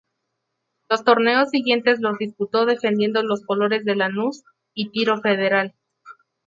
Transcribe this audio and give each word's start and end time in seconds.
Los 0.89 1.03
torneos 1.03 1.51
siguientes 1.51 1.99
los 1.99 2.17
disputó 2.17 2.65
defendiendo 2.65 3.21
los 3.21 3.45
colores 3.45 3.85
de 3.85 3.95
Lanús 3.97 4.41
y 4.73 4.89
Tiro 4.89 5.21
Federal. 5.21 5.75